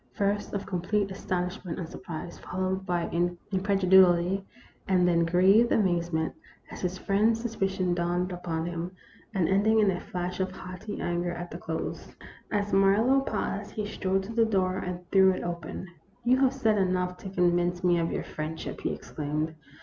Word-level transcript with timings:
First 0.15 0.53
of 0.55 0.65
complete 0.65 1.11
astonishment 1.11 1.77
and 1.77 1.87
surprise, 1.87 2.39
fol 2.39 2.59
lowed 2.59 2.87
by 2.87 3.03
incredulity; 3.51 4.43
and 4.87 5.07
then 5.07 5.25
grieved 5.25 5.71
amazement, 5.71 6.33
as 6.71 6.81
his 6.81 6.97
friend's 6.97 7.39
suspicion 7.39 7.93
dawned 7.93 8.31
upon 8.31 8.65
him, 8.65 8.93
and 9.35 9.47
ending 9.47 9.79
in 9.79 9.91
a 9.91 9.99
flash 10.01 10.39
of 10.39 10.49
haughty 10.49 10.99
anger 10.99 11.31
at 11.33 11.51
the 11.51 11.59
close. 11.59 12.15
As 12.51 12.73
Marlowe 12.73 13.19
paused, 13.21 13.69
he 13.75 13.85
strode 13.85 14.23
to 14.23 14.33
the 14.33 14.43
door 14.43 14.79
and 14.79 15.07
threw 15.11 15.33
it 15.33 15.43
open." 15.43 15.85
You 16.25 16.37
have 16.39 16.53
said 16.55 16.79
enough 16.79 17.17
to 17.17 17.29
convince 17.29 17.83
me 17.83 17.99
of 17.99 18.11
your 18.11 18.23
friendship," 18.23 18.81
he 18.81 18.91
exclaimed. 18.91 19.53